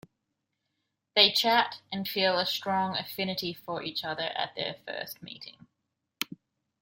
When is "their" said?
4.55-4.77